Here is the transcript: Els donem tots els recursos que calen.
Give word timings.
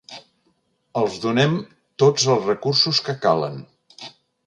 Els 1.01 1.19
donem 1.27 1.53
tots 2.05 2.27
els 2.37 2.51
recursos 2.53 3.07
que 3.11 3.19
calen. 3.27 3.65